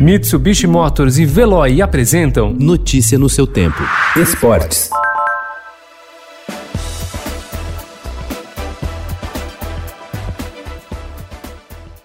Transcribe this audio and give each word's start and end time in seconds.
Mitsubishi 0.00 0.66
Motors 0.66 1.18
e 1.18 1.26
Veloy 1.26 1.82
apresentam 1.82 2.54
Notícia 2.54 3.18
no 3.18 3.28
seu 3.28 3.46
tempo. 3.46 3.82
Esportes. 4.16 4.88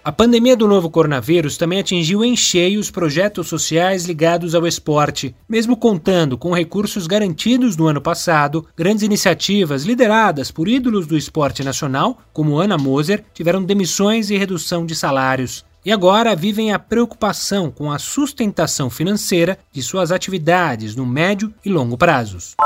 A 0.04 0.12
pandemia 0.12 0.54
do 0.54 0.68
novo 0.68 0.90
coronavírus 0.90 1.56
também 1.56 1.80
atingiu 1.80 2.22
em 2.22 2.36
cheio 2.36 2.78
os 2.78 2.90
projetos 2.90 3.48
sociais 3.48 4.04
ligados 4.04 4.54
ao 4.54 4.66
esporte. 4.66 5.34
Mesmo 5.48 5.74
contando 5.74 6.36
com 6.36 6.52
recursos 6.52 7.06
garantidos 7.06 7.78
no 7.78 7.86
ano 7.86 8.02
passado, 8.02 8.66
grandes 8.76 9.04
iniciativas 9.04 9.84
lideradas 9.84 10.50
por 10.50 10.68
ídolos 10.68 11.06
do 11.06 11.16
esporte 11.16 11.64
nacional, 11.64 12.18
como 12.30 12.58
Ana 12.58 12.76
Moser, 12.76 13.24
tiveram 13.32 13.64
demissões 13.64 14.28
e 14.28 14.36
redução 14.36 14.84
de 14.84 14.94
salários 14.94 15.64
e 15.86 15.92
agora 15.92 16.34
vivem 16.34 16.72
a 16.72 16.80
preocupação 16.80 17.70
com 17.70 17.92
a 17.92 17.98
sustentação 18.00 18.90
financeira 18.90 19.56
de 19.70 19.80
suas 19.80 20.10
atividades 20.10 20.96
no 20.96 21.06
médio 21.06 21.54
e 21.64 21.70
longo 21.70 21.96
prazos. 21.96 22.56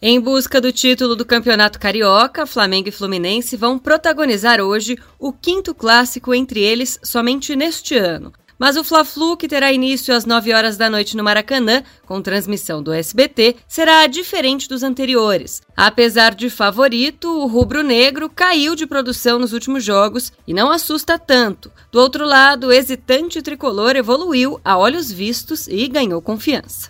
Em 0.00 0.20
busca 0.20 0.60
do 0.60 0.70
título 0.70 1.16
do 1.16 1.24
Campeonato 1.24 1.80
Carioca, 1.80 2.46
Flamengo 2.46 2.90
e 2.90 2.92
Fluminense 2.92 3.56
vão 3.56 3.76
protagonizar 3.76 4.60
hoje 4.60 4.96
o 5.18 5.32
quinto 5.32 5.74
clássico 5.74 6.32
entre 6.32 6.60
eles 6.60 6.96
somente 7.02 7.56
neste 7.56 7.96
ano. 7.96 8.32
Mas 8.58 8.76
o 8.76 8.84
Fla-Flu, 8.84 9.36
que 9.36 9.48
terá 9.48 9.72
início 9.72 10.14
às 10.14 10.24
9 10.24 10.52
horas 10.52 10.76
da 10.76 10.88
noite 10.88 11.16
no 11.16 11.24
Maracanã, 11.24 11.82
com 12.06 12.22
transmissão 12.22 12.82
do 12.82 12.92
SBT, 12.92 13.56
será 13.68 14.06
diferente 14.06 14.68
dos 14.68 14.82
anteriores. 14.82 15.62
Apesar 15.76 16.34
de 16.34 16.48
favorito, 16.48 17.28
o 17.28 17.46
rubro-negro 17.46 18.30
caiu 18.30 18.74
de 18.74 18.86
produção 18.86 19.38
nos 19.38 19.52
últimos 19.52 19.84
jogos 19.84 20.32
e 20.46 20.54
não 20.54 20.70
assusta 20.70 21.18
tanto. 21.18 21.70
Do 21.92 22.00
outro 22.00 22.24
lado, 22.24 22.68
o 22.68 22.72
hesitante 22.72 23.42
tricolor 23.42 23.96
evoluiu 23.96 24.60
a 24.64 24.76
olhos 24.78 25.10
vistos 25.10 25.68
e 25.68 25.86
ganhou 25.88 26.22
confiança. 26.22 26.88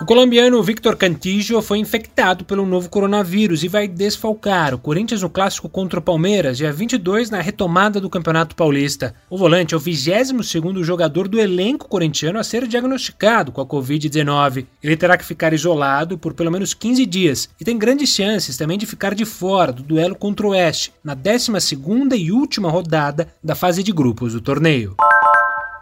O 0.00 0.04
colombiano 0.04 0.62
Victor 0.62 0.94
Cantillo 0.94 1.60
foi 1.60 1.78
infectado 1.78 2.44
pelo 2.44 2.64
novo 2.64 2.88
coronavírus 2.88 3.64
e 3.64 3.68
vai 3.68 3.88
desfalcar 3.88 4.72
o 4.72 4.78
Corinthians 4.78 5.22
no 5.22 5.28
clássico 5.28 5.68
contra 5.68 5.98
o 5.98 6.02
Palmeiras, 6.02 6.56
dia 6.56 6.72
22, 6.72 7.30
na 7.30 7.40
retomada 7.40 8.00
do 8.00 8.08
Campeonato 8.08 8.54
Paulista. 8.54 9.12
O 9.28 9.36
volante 9.36 9.74
é 9.74 9.76
o 9.76 9.80
22º 9.80 10.84
jogador 10.84 11.26
do 11.26 11.40
elenco 11.40 11.88
corintiano 11.88 12.38
a 12.38 12.44
ser 12.44 12.68
diagnosticado 12.68 13.50
com 13.50 13.60
a 13.60 13.66
Covid-19. 13.66 14.66
Ele 14.80 14.96
terá 14.96 15.18
que 15.18 15.24
ficar 15.24 15.52
isolado 15.52 16.16
por 16.16 16.32
pelo 16.32 16.52
menos 16.52 16.72
15 16.74 17.04
dias 17.04 17.48
e 17.60 17.64
tem 17.64 17.76
grandes 17.76 18.10
chances 18.10 18.56
também 18.56 18.78
de 18.78 18.86
ficar 18.86 19.16
de 19.16 19.24
fora 19.24 19.72
do 19.72 19.82
duelo 19.82 20.14
contra 20.14 20.46
o 20.46 20.50
Oeste, 20.50 20.92
na 21.02 21.16
12ª 21.16 22.16
e 22.16 22.30
última 22.30 22.70
rodada 22.70 23.26
da 23.42 23.56
fase 23.56 23.82
de 23.82 23.90
grupos 23.90 24.32
do 24.32 24.40
torneio. 24.40 24.94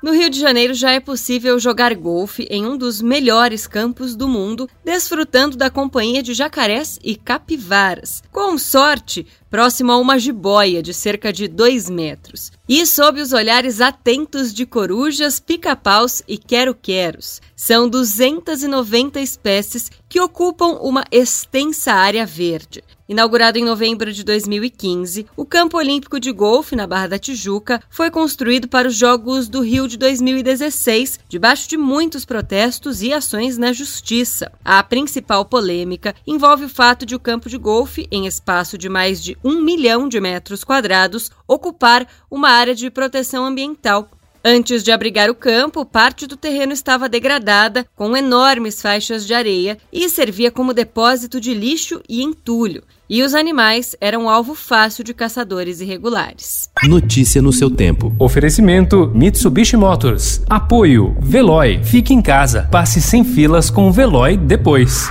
No 0.03 0.13
Rio 0.13 0.29
de 0.29 0.39
Janeiro 0.39 0.75
já 0.75 0.93
é 0.93 1.01
possível 1.01 1.59
jogar 1.59 1.95
golfe 1.95 2.47
em 2.51 2.67
um 2.67 2.77
dos 2.77 3.01
melhores 3.01 3.67
campos 3.67 4.15
do 4.15 4.29
mundo, 4.29 4.69
desfrutando 4.85 5.57
da 5.57 5.71
companhia 5.71 6.23
de 6.23 6.35
jacarés 6.35 6.99
e 7.03 7.17
capivaras. 7.17 8.23
Com 8.31 8.59
sorte, 8.59 9.27
próximo 9.51 9.93
a 9.93 9.97
uma 9.97 10.19
jiboia 10.19 10.83
de 10.83 10.93
cerca 10.93 11.33
de 11.33 11.49
2 11.49 11.89
metros. 11.89 12.53
E 12.69 12.85
sob 12.85 13.21
os 13.21 13.33
olhares 13.33 13.81
atentos 13.81 14.53
de 14.53 14.67
corujas, 14.67 15.39
pica-paus 15.39 16.21
e 16.27 16.37
quero-queros. 16.37 17.41
São 17.55 17.89
290 17.89 19.21
espécies 19.21 19.89
que 20.09 20.21
ocupam 20.21 20.79
uma 20.81 21.05
extensa 21.13 21.93
área 21.93 22.27
verde. 22.27 22.83
Inaugurado 23.09 23.57
em 23.57 23.65
novembro 23.65 24.13
de 24.13 24.25
2015, 24.25 25.27
o 25.37 25.47
Campo 25.47 25.79
Olímpico 25.79 26.19
de 26.19 26.33
Golfe, 26.33 26.75
na 26.75 26.89
Barra 26.89 27.07
da 27.07 27.19
Tijuca, 27.21 27.81
foi 27.89 28.11
construído 28.11 28.67
para 28.67 28.89
os 28.89 28.97
Jogos 28.97 29.49
do 29.49 29.61
Rio 29.61 29.87
de 29.87 29.97
2016, 29.97 31.21
debaixo 31.29 31.69
de 31.69 31.77
muitos 31.77 32.25
protestos 32.25 33.03
e 33.03 33.13
ações 33.13 33.57
na 33.57 33.73
justiça. 33.73 34.51
A 34.65 34.83
principal 34.83 35.45
polêmica 35.45 36.17
envolve 36.27 36.65
o 36.65 36.69
fato 36.69 37.07
de 37.07 37.15
o 37.15 37.21
campo 37.21 37.49
de 37.49 37.57
golfe, 37.57 38.09
em 38.11 38.27
espaço 38.27 38.77
de 38.77 38.89
mais 38.89 39.23
de 39.23 39.39
um 39.45 39.63
milhão 39.63 40.09
de 40.09 40.21
metros 40.21 40.65
quadrados, 40.65 41.31
ocupar 41.47 42.09
uma 42.29 42.56
área 42.57 42.75
de 42.75 42.91
proteção 42.91 43.45
ambiental 43.45 44.09
Antes 44.49 44.85
de 44.85 44.93
abrigar 44.93 45.29
o 45.29 45.35
campo, 45.35 45.85
parte 45.85 46.25
do 46.25 46.37
terreno 46.37 46.73
estava 46.73 47.09
degradada, 47.09 47.85
com 47.97 48.17
enormes 48.17 48.81
faixas 48.81 49.27
de 49.27 49.35
areia, 49.35 49.77
e 49.93 50.09
servia 50.09 50.53
como 50.53 50.73
depósito 50.73 51.41
de 51.41 51.53
lixo 51.53 52.01
e 52.09 52.23
entulho. 52.23 52.85
E 53.11 53.25
os 53.25 53.35
animais 53.35 53.97
eram 54.01 54.31
alvo 54.31 54.55
fácil 54.55 55.03
de 55.03 55.13
caçadores 55.13 55.81
irregulares. 55.81 56.71
Notícia 56.85 57.43
no 57.43 57.53
seu 57.53 57.69
tempo. 57.69 58.15
Oferecimento 58.21 59.11
Mitsubishi 59.13 59.77
Motors. 59.77 60.41
Apoio 60.49 61.17
Veloy. 61.21 61.83
Fique 61.83 62.15
em 62.15 62.23
casa. 62.23 62.69
Passe 62.71 63.03
sem 63.03 63.25
filas 63.25 63.69
com 63.69 63.89
o 63.89 63.93
Veloy 63.93 64.37
depois. 64.37 65.09